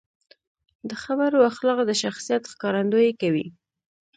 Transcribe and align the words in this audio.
د 0.89 0.91
خبرو 1.03 1.39
اخلاق 1.51 1.79
د 1.85 1.91
شخصیت 2.03 2.43
ښکارندويي 2.51 3.11
کوي. 3.21 3.47